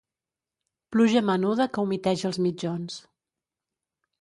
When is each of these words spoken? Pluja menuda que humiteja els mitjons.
Pluja 0.95 1.21
menuda 1.27 1.67
que 1.75 1.83
humiteja 1.87 2.27
els 2.31 2.41
mitjons. 2.47 2.97